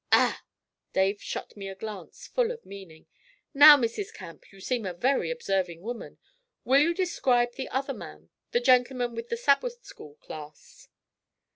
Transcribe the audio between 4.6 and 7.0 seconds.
a very observing woman. Will you